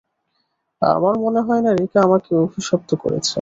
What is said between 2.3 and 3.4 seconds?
অভিশপ্ত করেছে।